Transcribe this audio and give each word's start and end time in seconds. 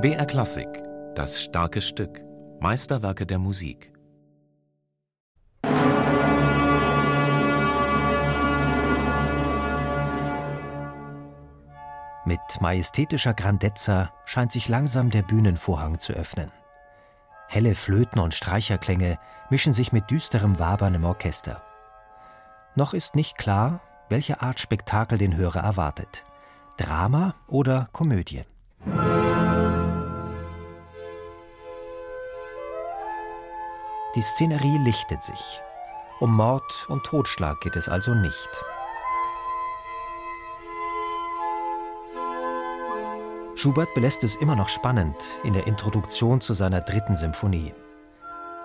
BR 0.00 0.26
Klassik, 0.26 0.66
das 1.14 1.40
starke 1.40 1.80
Stück, 1.80 2.20
Meisterwerke 2.58 3.26
der 3.26 3.38
Musik. 3.38 3.92
Mit 12.24 12.40
majestätischer 12.60 13.34
Grandezza 13.34 14.12
scheint 14.24 14.50
sich 14.50 14.68
langsam 14.68 15.10
der 15.10 15.22
Bühnenvorhang 15.22 16.00
zu 16.00 16.12
öffnen. 16.12 16.50
Helle 17.46 17.76
Flöten 17.76 18.18
und 18.18 18.34
Streicherklänge 18.34 19.20
mischen 19.48 19.72
sich 19.72 19.92
mit 19.92 20.10
düsterem 20.10 20.58
Wabern 20.58 20.94
im 20.94 21.04
Orchester. 21.04 21.62
Noch 22.74 22.94
ist 22.94 23.14
nicht 23.14 23.38
klar, 23.38 23.80
welche 24.12 24.42
Art 24.42 24.60
Spektakel 24.60 25.16
den 25.16 25.38
Hörer 25.38 25.60
erwartet. 25.60 26.26
Drama 26.76 27.34
oder 27.48 27.88
Komödie. 27.92 28.42
Die 34.14 34.20
Szenerie 34.20 34.76
lichtet 34.84 35.22
sich. 35.22 35.62
Um 36.20 36.36
Mord 36.36 36.86
und 36.90 37.02
Totschlag 37.04 37.62
geht 37.62 37.74
es 37.74 37.88
also 37.88 38.14
nicht. 38.14 38.50
Schubert 43.54 43.94
belässt 43.94 44.24
es 44.24 44.36
immer 44.36 44.56
noch 44.56 44.68
spannend 44.68 45.16
in 45.42 45.54
der 45.54 45.66
Introduktion 45.66 46.42
zu 46.42 46.52
seiner 46.52 46.82
dritten 46.82 47.16
Symphonie. 47.16 47.72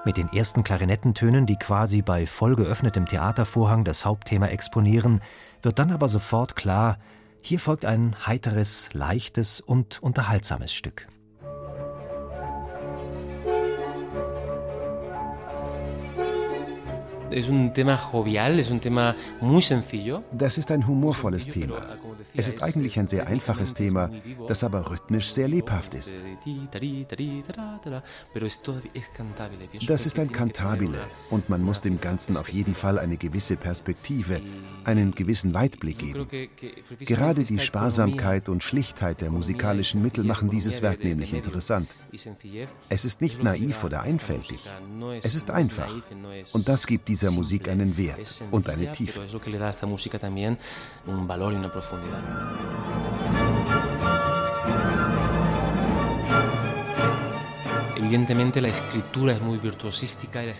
Mit 0.07 0.15
den 0.15 0.31
ersten 0.31 0.63
Klarinettentönen, 0.63 1.45
die 1.45 1.57
quasi 1.57 2.01
bei 2.01 2.25
voll 2.25 2.55
geöffnetem 2.55 3.07
Theatervorhang 3.07 3.83
das 3.83 4.05
Hauptthema 4.05 4.47
exponieren, 4.47 5.19
wird 5.61 5.79
dann 5.79 5.91
aber 5.91 6.07
sofort 6.07 6.55
klar, 6.55 6.97
hier 7.41 7.59
folgt 7.59 7.83
ein 7.83 8.15
heiteres, 8.25 8.87
leichtes 8.93 9.59
und 9.59 10.01
unterhaltsames 10.01 10.71
Stück. 10.71 11.07
Das 20.31 20.57
ist 20.57 20.71
ein 20.71 20.87
humorvolles 20.87 21.47
Thema. 21.47 21.97
Es 22.35 22.47
ist 22.47 22.63
eigentlich 22.63 22.99
ein 22.99 23.07
sehr 23.07 23.27
einfaches 23.27 23.73
Thema, 23.73 24.09
das 24.47 24.63
aber 24.63 24.89
rhythmisch 24.89 25.31
sehr 25.31 25.47
lebhaft 25.47 25.95
ist. 25.95 26.15
Das 29.87 30.05
ist 30.05 30.19
ein 30.19 30.31
Cantabile 30.31 31.01
und 31.29 31.49
man 31.49 31.61
muss 31.61 31.81
dem 31.81 31.99
Ganzen 31.99 32.37
auf 32.37 32.49
jeden 32.49 32.75
Fall 32.75 32.99
eine 32.99 33.17
gewisse 33.17 33.57
Perspektive, 33.57 34.41
einen 34.83 35.13
gewissen 35.13 35.53
Weitblick 35.53 35.99
geben. 35.99 36.27
Gerade 36.99 37.43
die 37.43 37.59
Sparsamkeit 37.59 38.49
und 38.49 38.63
Schlichtheit 38.63 39.21
der 39.21 39.31
musikalischen 39.31 40.01
Mittel 40.01 40.23
machen 40.23 40.49
dieses 40.49 40.81
Werk 40.81 41.03
nämlich 41.03 41.33
interessant. 41.33 41.95
Es 42.89 43.05
ist 43.05 43.21
nicht 43.21 43.43
naiv 43.43 43.83
oder 43.83 44.01
einfältig. 44.01 44.59
Es 45.23 45.35
ist 45.35 45.51
einfach. 45.51 45.93
Und 46.53 46.67
das 46.67 46.87
gibt 46.87 47.09
dieser 47.17 47.31
Musik 47.31 47.67
einen 47.67 47.97
Wert 47.97 48.43
und 48.51 48.69
eine 48.69 48.91
Tiefe. 48.91 49.21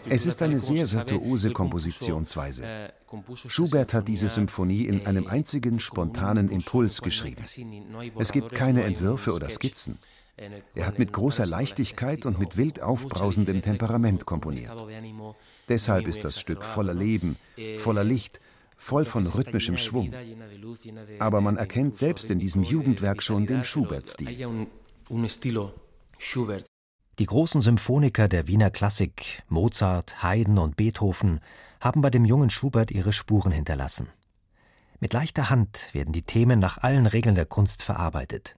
Es 0.10 0.26
ist 0.26 0.42
eine 0.42 0.60
sehr 0.60 0.92
virtuose 0.92 1.52
Kompositionsweise. 1.52 2.64
Eh, 2.66 2.90
Schubert 3.48 3.94
hat 3.94 4.08
diese 4.08 4.28
Symphonie 4.28 4.88
in 4.88 5.06
einem 5.06 5.28
einzigen 5.28 5.80
spontanen 5.80 6.50
Impuls 6.50 7.02
geschrieben. 7.04 7.44
Es 8.18 8.32
gibt 8.32 8.52
keine 8.56 8.84
Entwürfe 8.84 9.34
oder 9.34 9.50
Skizzen. 9.50 10.00
Er 10.76 10.86
hat 10.86 11.00
mit 11.00 11.14
großer 11.14 11.46
Leichtigkeit 11.46 12.26
und 12.26 12.38
mit 12.38 12.58
wild 12.58 12.82
aufbrausendem 12.82 13.62
Temperament 13.62 14.26
komponiert. 14.26 14.72
Deshalb 15.68 16.08
ist 16.08 16.24
das 16.24 16.40
Stück 16.40 16.64
voller 16.64 16.94
Leben, 16.94 17.38
voller 17.80 18.04
Licht, 18.04 18.40
voll 18.78 19.06
von 19.06 19.26
rhythmischem 19.26 19.78
Schwung. 19.78 20.14
Aber 21.20 21.42
man 21.42 21.58
erkennt 21.58 21.96
selbst 21.96 22.30
in 22.30 22.40
diesem 22.40 22.62
Jugendwerk 22.64 23.24
schon 23.24 23.48
den 23.48 23.64
Schubert-Stil. 23.64 24.68
Die 27.20 27.26
großen 27.26 27.62
Symphoniker 27.62 28.28
der 28.28 28.48
Wiener 28.48 28.70
Klassik, 28.70 29.42
Mozart, 29.50 30.22
Haydn 30.22 30.60
und 30.60 30.76
Beethoven, 30.76 31.40
haben 31.82 32.02
bei 32.02 32.12
dem 32.12 32.26
jungen 32.26 32.52
Schubert 32.52 32.92
ihre 32.92 33.12
Spuren 33.12 33.52
hinterlassen. 33.52 34.10
Mit 35.00 35.14
leichter 35.14 35.50
Hand 35.50 35.90
werden 35.94 36.14
die 36.14 36.22
Themen 36.22 36.60
nach 36.60 36.78
allen 36.78 37.08
Regeln 37.08 37.36
der 37.36 37.48
Kunst 37.48 37.82
verarbeitet. 37.82 38.56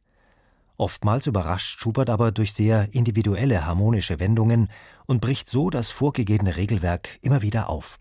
Oftmals 0.80 1.28
überrascht 1.28 1.82
Schubert 1.82 2.10
aber 2.10 2.32
durch 2.32 2.54
sehr 2.54 2.88
individuelle 2.94 3.66
harmonische 3.66 4.22
Wendungen 4.22 4.70
und 5.08 5.20
bricht 5.20 5.50
so 5.50 5.70
das 5.70 5.92
vorgegebene 5.92 6.56
Regelwerk 6.56 7.20
immer 7.22 7.42
wieder 7.42 7.70
auf. 7.70 8.00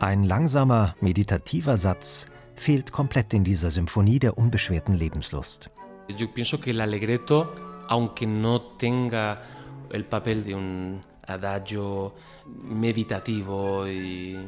Ein 0.00 0.24
langsamer, 0.24 0.96
meditativer 1.00 1.78
Satz 1.78 2.26
fehlt 2.56 2.92
komplett 2.92 3.32
in 3.32 3.42
dieser 3.42 3.70
Symphonie 3.70 4.18
der 4.18 4.36
unbeschwerten 4.36 4.94
Lebenslust. 4.94 5.70
Yo 6.14 6.28
pienso 6.28 6.60
que 6.60 6.72
el 6.72 6.80
allegretto, 6.82 7.48
aunque 7.88 8.26
no 8.26 8.60
tenga 8.76 9.40
el 9.88 10.04
papel 10.04 10.44
de 10.44 10.54
un 10.54 11.00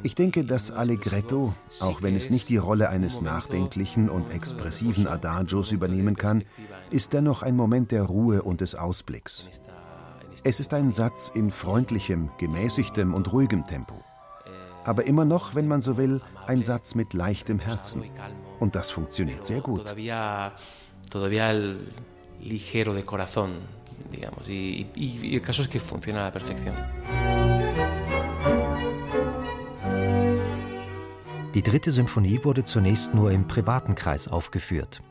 ich 0.03 0.15
denke, 0.15 0.45
das 0.45 0.71
Allegretto, 0.71 1.55
auch 1.81 2.03
wenn 2.03 2.17
es 2.17 2.31
nicht 2.31 2.49
die 2.49 2.57
Rolle 2.57 2.89
eines 2.89 3.21
nachdenklichen 3.21 4.09
und 4.11 4.31
expressiven 4.33 5.07
Adagios 5.07 5.73
übernehmen 5.73 6.17
kann, 6.17 6.45
ist 6.91 7.13
dennoch 7.13 7.43
ein 7.43 7.57
Moment 7.57 7.93
der 7.93 8.03
Ruhe 8.03 8.43
und 8.43 8.61
des 8.61 8.75
Ausblicks. 8.75 9.49
Es 10.45 10.61
ist 10.61 10.75
ein 10.75 10.93
Satz 10.93 11.31
in 11.35 11.51
freundlichem, 11.51 12.31
gemäßigtem 12.39 13.15
und 13.15 13.33
ruhigem 13.33 13.67
Tempo 13.67 14.03
aber 14.87 15.05
immer 15.05 15.25
noch, 15.25 15.57
wenn 15.57 15.67
man 15.67 15.81
so 15.81 15.97
will, 15.97 16.21
ein 16.47 16.63
Satz 16.63 16.95
mit 16.95 17.13
leichtem 17.13 17.59
Herzen. 17.59 18.05
Und 18.61 18.77
das 18.77 18.93
funktioniert 18.93 19.45
sehr 19.45 19.61
gut. 19.61 19.85
ligero 22.41 22.93
de 22.93 23.03
corazón, 23.03 23.67
digamos, 24.11 24.49
y, 24.49 24.87
y, 24.95 25.35
el 25.35 25.43
caso 25.43 25.63
es 25.63 25.69
que 25.69 25.81
funciona 25.81 26.21
a 26.21 26.25
la 26.25 26.33
perfección. 26.33 26.75
Die 31.55 31.63
dritte 31.63 31.91
Symphonie 31.91 32.45
wurde 32.45 32.65
zunächst 32.65 33.15
nur 33.15 33.31
im 33.31 33.49
privaten 33.49 33.95
Kreis 33.95 34.29
aufgeführt. 34.29 35.03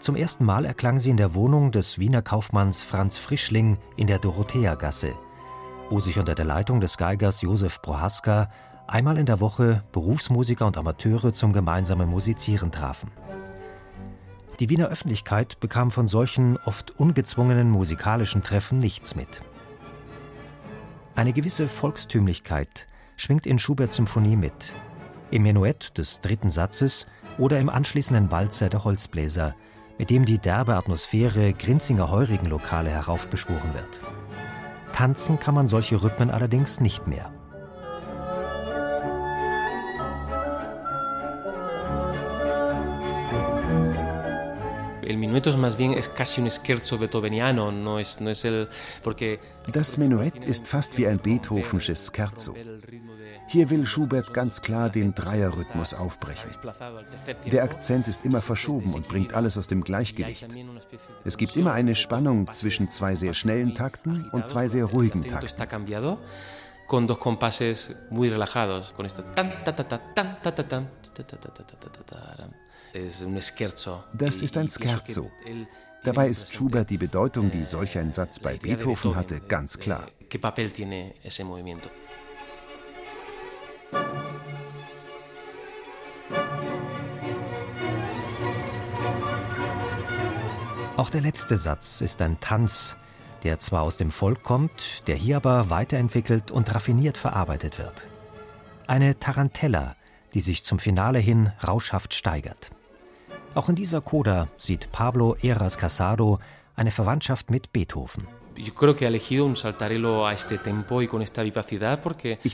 Zum 0.00 0.16
ersten 0.16 0.44
Mal 0.44 0.64
erklang 0.64 0.98
sie 0.98 1.10
in 1.10 1.16
der 1.16 1.34
Wohnung 1.34 1.70
des 1.70 1.98
Wiener 1.98 2.22
Kaufmanns 2.22 2.82
Franz 2.82 3.18
Frischling 3.18 3.78
in 3.96 4.06
der 4.06 4.18
Dorotheagasse, 4.18 5.14
wo 5.88 6.00
sich 6.00 6.18
unter 6.18 6.34
der 6.34 6.44
Leitung 6.44 6.80
des 6.80 6.96
Geigers 6.96 7.40
Josef 7.40 7.80
Prohaska 7.82 8.50
einmal 8.86 9.16
in 9.16 9.26
der 9.26 9.40
Woche 9.40 9.84
Berufsmusiker 9.92 10.66
und 10.66 10.76
Amateure 10.76 11.32
zum 11.32 11.52
gemeinsamen 11.52 12.08
Musizieren 12.08 12.72
trafen. 12.72 13.10
Die 14.58 14.70
Wiener 14.70 14.88
Öffentlichkeit 14.88 15.60
bekam 15.60 15.90
von 15.90 16.08
solchen 16.08 16.56
oft 16.64 16.98
ungezwungenen 16.98 17.70
musikalischen 17.70 18.42
Treffen 18.42 18.78
nichts 18.78 19.14
mit. 19.14 19.42
Eine 21.14 21.34
gewisse 21.34 21.68
Volkstümlichkeit 21.68 22.88
schwingt 23.16 23.46
in 23.46 23.58
Schuberts 23.58 23.96
Symphonie 23.96 24.36
mit, 24.36 24.72
im 25.30 25.42
Menuett 25.42 25.98
des 25.98 26.20
dritten 26.20 26.48
Satzes 26.48 27.06
oder 27.38 27.58
im 27.58 27.68
anschließenden 27.68 28.30
Walzer 28.30 28.70
der 28.70 28.84
Holzbläser, 28.84 29.54
mit 29.98 30.08
dem 30.08 30.24
die 30.24 30.38
derbe 30.38 30.74
Atmosphäre 30.74 31.52
Grinzinger 31.52 32.10
Heurigenlokale 32.10 32.90
heraufbeschworen 32.90 33.74
wird. 33.74 34.02
Tanzen 34.92 35.38
kann 35.38 35.54
man 35.54 35.68
solche 35.68 36.02
Rhythmen 36.02 36.30
allerdings 36.30 36.80
nicht 36.80 37.06
mehr. 37.06 37.30
Minueto 45.16 45.50
es 45.50 45.56
más 45.56 45.76
bien 45.76 45.92
es 45.92 46.08
casi 46.08 46.40
un 46.40 46.50
scherzo 46.50 46.98
beethoveniano, 46.98 47.70
no 47.72 47.98
es, 47.98 48.20
no 48.20 48.30
es 48.30 48.44
el 48.44 48.68
porque 49.02 49.40
Das 49.72 49.96
Menuett 49.96 50.44
ist 50.44 50.68
fast 50.68 50.96
wie 50.96 51.06
ein 51.06 51.18
Beethovensches 51.18 52.12
Scherzo. 52.14 52.54
Hier 53.48 53.70
will 53.70 53.86
Schubert 53.86 54.32
ganz 54.32 54.60
klar 54.60 54.90
den 54.90 55.14
Dreierrhythmus 55.14 55.94
aufbrechen. 55.94 56.50
Der 57.50 57.64
Akzent 57.64 58.08
ist 58.08 58.24
immer 58.24 58.40
verschoben 58.40 58.94
und 58.94 59.08
bringt 59.08 59.34
alles 59.34 59.56
aus 59.58 59.66
dem 59.66 59.82
Gleichgewicht. 59.82 60.48
Es 61.24 61.36
gibt 61.36 61.56
immer 61.56 61.72
eine 61.72 61.94
Spannung 61.94 62.50
zwischen 62.52 62.90
zwei 62.90 63.14
sehr 63.14 63.34
schnellen 63.34 63.74
Takten 63.74 64.28
und 64.30 64.48
zwei 64.48 64.68
sehr 64.68 64.84
ruhigen 64.84 65.22
Takten. 65.22 65.66
con 66.86 67.06
dos 67.06 67.18
compases 67.18 67.94
muy 68.10 68.28
relajados, 68.28 68.92
con 68.92 69.06
esto 69.06 69.22
tan 69.34 69.50
ta 69.64 69.74
ta 69.74 69.84
ta 69.84 69.98
tan 70.14 70.40
ta 70.42 70.54
ta 70.54 70.62
tan 70.62 70.88
ta 71.14 71.22
ta 71.24 71.36
ta 71.36 71.50
ta 71.50 71.64
ta 71.64 71.88
ta 71.90 72.02
ta 72.06 72.65
das 74.12 74.42
ist 74.42 74.56
ein 74.56 74.68
Scherzo. 74.68 75.30
Dabei 76.02 76.28
ist 76.28 76.52
Schubert 76.52 76.90
die 76.90 76.98
Bedeutung, 76.98 77.50
die 77.50 77.64
solch 77.64 77.98
ein 77.98 78.12
Satz 78.12 78.38
bei 78.38 78.56
Beethoven 78.56 79.16
hatte, 79.16 79.40
ganz 79.40 79.78
klar. 79.78 80.06
Auch 90.96 91.10
der 91.10 91.20
letzte 91.20 91.56
Satz 91.56 92.00
ist 92.00 92.22
ein 92.22 92.40
Tanz, 92.40 92.96
der 93.42 93.58
zwar 93.58 93.82
aus 93.82 93.98
dem 93.98 94.10
Volk 94.10 94.42
kommt, 94.42 95.06
der 95.06 95.14
hier 95.14 95.36
aber 95.36 95.68
weiterentwickelt 95.68 96.50
und 96.50 96.74
raffiniert 96.74 97.18
verarbeitet 97.18 97.78
wird. 97.78 98.08
Eine 98.86 99.18
Tarantella, 99.18 99.96
die 100.32 100.40
sich 100.40 100.64
zum 100.64 100.78
Finale 100.78 101.18
hin 101.18 101.52
rauschhaft 101.66 102.14
steigert. 102.14 102.70
Auch 103.54 103.68
in 103.68 103.74
dieser 103.74 104.00
Coda 104.00 104.48
sieht 104.58 104.92
Pablo 104.92 105.36
Eras 105.42 105.78
Casado 105.78 106.38
eine 106.74 106.90
Verwandtschaft 106.90 107.50
mit 107.50 107.72
Beethoven. 107.72 108.26
Ich 108.58 108.72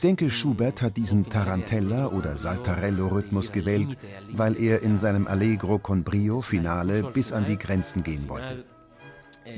denke, 0.00 0.30
Schubert 0.30 0.82
hat 0.82 0.96
diesen 0.96 1.28
Tarantella- 1.28 2.08
oder 2.08 2.36
Saltarello-Rhythmus 2.36 3.52
gewählt, 3.52 3.96
weil 4.32 4.60
er 4.60 4.82
in 4.82 4.98
seinem 4.98 5.26
Allegro 5.28 5.78
con 5.78 6.02
Brio 6.02 6.40
Finale 6.40 7.04
bis 7.04 7.32
an 7.32 7.44
die 7.44 7.56
Grenzen 7.58 8.02
gehen 8.02 8.28
wollte. 8.28 8.64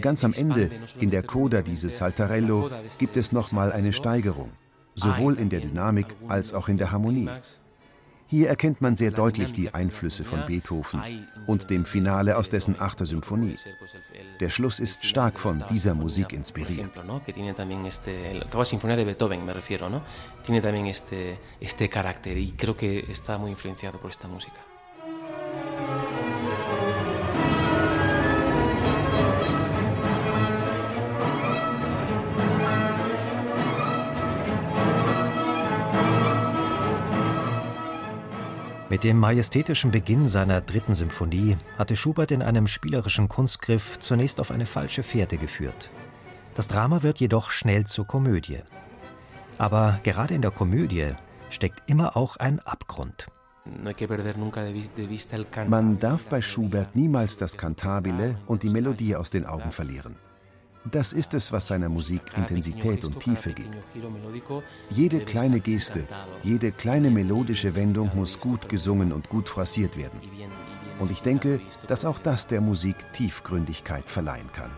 Ganz 0.00 0.25
am 0.25 0.32
Ende, 0.32 0.70
in 0.98 1.10
der 1.10 1.22
Coda 1.22 1.62
dieses 1.62 1.98
Saltarello, 1.98 2.70
gibt 2.98 3.16
es 3.16 3.32
nochmal 3.32 3.72
eine 3.72 3.92
Steigerung, 3.92 4.50
sowohl 4.94 5.38
in 5.38 5.48
der 5.48 5.60
Dynamik 5.60 6.14
als 6.28 6.52
auch 6.52 6.69
in 6.69 6.78
der 6.78 6.90
Harmonie. 6.90 7.30
Hier 8.26 8.49
erkennt 8.49 8.81
man 8.81 8.97
sehr 8.97 9.11
deutlich 9.11 9.53
die 9.53 9.73
Einflüsse 9.73 10.25
von 10.25 10.47
Beethoven 10.47 11.26
und 11.47 11.71
dem 11.71 11.85
Finale 11.85 12.37
aus 12.37 12.49
dessen 12.49 12.81
achter 12.81 13.06
Symphonie. 13.06 13.56
Der 14.41 14.49
Schluss 14.49 14.81
ist 14.81 15.05
stark 15.05 15.38
von 15.38 15.65
dieser 15.71 15.94
Musik 15.94 16.32
inspiriert. 16.32 17.03
Tiene 20.43 20.61
también 20.61 20.87
este, 20.87 21.38
este 21.61 21.88
carácter 21.88 22.37
y 22.37 22.53
creo 22.53 22.76
que 22.76 23.00
está 23.11 23.38
muy 23.38 23.50
influenciado 23.50 23.99
por 23.99 24.11
esta 24.11 24.29
música. 24.29 24.61
Mit 38.94 39.02
dem 39.02 39.19
majestätischen 39.19 39.91
Beginn 39.91 40.29
seiner 40.29 40.61
dritten 40.61 40.94
Symphonie 40.94 41.56
hatte 41.76 41.96
Schubert 41.96 42.31
in 42.31 42.43
einem 42.43 42.69
spielerischen 42.69 43.29
Kunstgriff 43.29 43.99
zunächst 43.99 44.38
auf 44.38 44.52
eine 44.52 44.67
falsche 44.67 45.02
Fährte 45.02 45.37
geführt. 45.37 45.91
Das 46.55 46.69
Drama 46.69 47.02
wird 47.02 47.19
jedoch 47.19 47.50
schnell 47.50 47.87
zur 47.87 48.06
Komödie. 48.06 48.61
Aber 49.58 49.99
gerade 50.05 50.35
in 50.35 50.43
der 50.43 50.52
Komödie 50.52 51.08
steckt 51.50 51.91
immer 51.91 52.17
auch 52.17 52.37
ein 52.37 52.61
Abgrund. 52.61 53.26
Man 55.67 55.99
darf 55.99 56.29
bei 56.29 56.40
Schubert 56.40 56.94
niemals 56.94 57.37
das 57.37 57.56
Kantabile 57.56 58.38
und 58.47 58.62
die 58.62 58.70
Melodie 58.70 59.17
aus 59.17 59.31
den 59.31 59.44
Augen 59.44 59.73
verlieren. 59.73 60.14
Das 60.90 61.12
ist 61.12 61.32
es, 61.34 61.50
was 61.50 61.66
seiner 61.69 61.88
Musik 61.88 62.22
Intensität 62.36 63.04
und 63.04 63.19
Tiefe 63.20 63.52
gibt. 63.52 63.70
Jede 64.90 65.20
kleine 65.20 65.60
Geste, 65.60 66.06
jede 66.42 66.72
kleine 66.72 67.10
melodische 67.10 67.75
Wendung 67.75 68.10
muss 68.14 68.38
gut 68.38 68.69
gesungen 68.69 69.12
und 69.12 69.28
gut 69.28 69.48
phrasiert 69.48 69.96
werden. 69.96 70.20
Und 70.98 71.10
ich 71.10 71.22
denke, 71.22 71.60
dass 71.86 72.04
auch 72.04 72.19
das 72.19 72.46
der 72.46 72.60
Musik 72.60 72.96
Tiefgründigkeit 73.12 74.08
verleihen 74.08 74.50
kann. 74.52 74.70